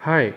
Hai, 0.00 0.32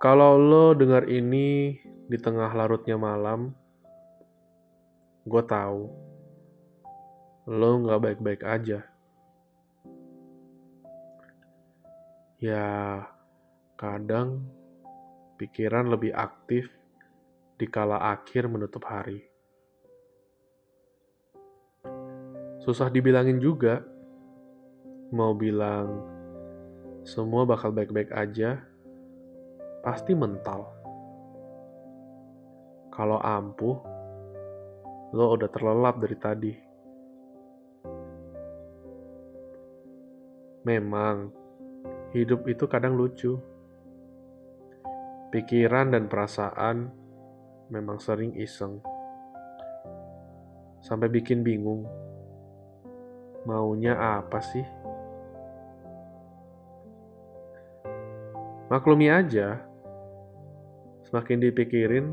kalau 0.00 0.40
lo 0.40 0.72
dengar 0.72 1.04
ini 1.12 1.76
di 2.08 2.16
tengah 2.16 2.48
larutnya 2.56 2.96
malam, 2.96 3.52
gue 5.28 5.42
tahu 5.44 5.92
lo 7.44 7.70
nggak 7.84 8.00
baik-baik 8.00 8.42
aja. 8.48 8.80
Ya, 12.40 13.04
kadang 13.76 14.48
pikiran 15.36 15.92
lebih 15.92 16.16
aktif 16.16 16.72
di 17.60 17.68
kala 17.68 18.16
akhir 18.16 18.48
menutup 18.48 18.88
hari. 18.88 19.20
Susah 22.64 22.88
dibilangin 22.88 23.36
juga, 23.36 23.84
mau 25.12 25.36
bilang 25.36 26.13
semua 27.04 27.44
bakal 27.44 27.68
baik-baik 27.68 28.08
aja, 28.16 28.64
pasti 29.84 30.16
mental. 30.16 30.64
Kalau 32.88 33.20
ampuh, 33.20 33.76
lo 35.12 35.36
udah 35.36 35.50
terlelap 35.52 36.00
dari 36.00 36.16
tadi. 36.16 36.52
Memang, 40.64 41.28
hidup 42.16 42.48
itu 42.48 42.64
kadang 42.64 42.96
lucu. 42.96 43.36
Pikiran 45.28 45.92
dan 45.92 46.08
perasaan 46.08 46.88
memang 47.68 48.00
sering 48.00 48.32
iseng. 48.40 48.80
Sampai 50.80 51.12
bikin 51.12 51.44
bingung. 51.44 51.84
Maunya 53.44 53.92
apa 53.92 54.40
sih? 54.40 54.83
Maklumi 58.74 59.06
aja, 59.06 59.62
semakin 61.06 61.46
dipikirin, 61.46 62.10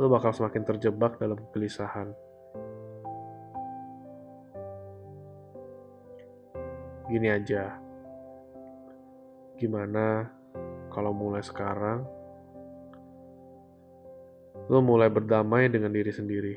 lo 0.00 0.08
bakal 0.08 0.32
semakin 0.32 0.64
terjebak 0.64 1.20
dalam 1.20 1.36
kegelisahan. 1.36 2.16
Gini 7.12 7.28
aja, 7.28 7.76
gimana 9.60 10.32
kalau 10.88 11.12
mulai 11.12 11.44
sekarang 11.44 12.08
lo 14.72 14.80
mulai 14.80 15.12
berdamai 15.12 15.68
dengan 15.68 15.92
diri 15.92 16.08
sendiri. 16.08 16.56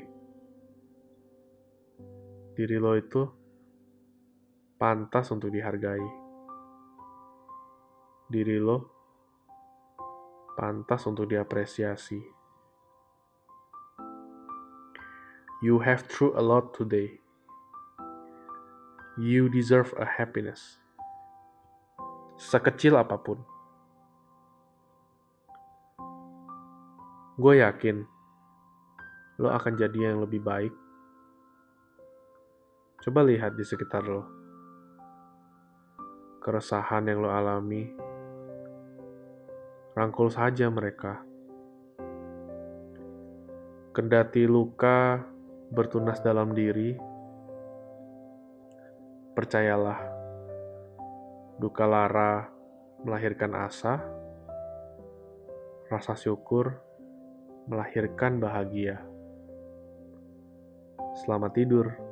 Diri 2.56 2.76
lo 2.80 2.96
itu 2.96 3.20
pantas 4.80 5.28
untuk 5.28 5.52
dihargai 5.52 6.27
diri 8.28 8.60
lo 8.60 8.98
pantas 10.52 11.08
untuk 11.08 11.32
diapresiasi. 11.32 12.20
You 15.64 15.80
have 15.82 16.06
through 16.06 16.36
a 16.36 16.42
lot 16.44 16.76
today. 16.76 17.18
You 19.18 19.50
deserve 19.50 19.96
a 19.98 20.06
happiness. 20.06 20.78
Sekecil 22.38 22.94
apa 22.94 23.18
pun. 23.18 23.42
Gue 27.38 27.62
yakin 27.62 28.02
lo 29.38 29.54
akan 29.54 29.78
jadi 29.78 30.10
yang 30.10 30.22
lebih 30.22 30.42
baik. 30.42 30.74
Coba 33.02 33.22
lihat 33.22 33.54
di 33.54 33.62
sekitar 33.62 34.06
lo. 34.06 34.26
Keresahan 36.42 37.06
yang 37.06 37.22
lo 37.22 37.30
alami 37.30 38.07
Rangkul 39.98 40.30
saja 40.30 40.70
mereka. 40.70 41.26
Kendati 43.90 44.46
luka 44.46 45.18
bertunas 45.74 46.22
dalam 46.22 46.54
diri, 46.54 46.94
percayalah, 49.34 49.98
duka 51.58 51.82
lara 51.82 52.46
melahirkan 53.02 53.58
asa, 53.58 53.98
rasa 55.90 56.14
syukur 56.14 56.78
melahirkan 57.66 58.38
bahagia. 58.38 59.02
Selamat 61.26 61.58
tidur. 61.58 62.07